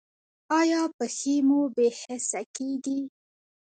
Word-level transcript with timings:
ایا 0.59 0.81
پښې 0.97 1.35
مو 1.47 1.59
بې 1.75 1.87
حسه 1.99 2.41
کیږي؟ 2.55 2.99